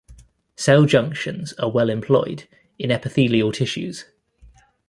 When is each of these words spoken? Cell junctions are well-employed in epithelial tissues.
Cell 0.55 0.85
junctions 0.85 1.53
are 1.59 1.69
well-employed 1.69 2.47
in 2.79 2.89
epithelial 2.89 3.51
tissues. 3.51 4.05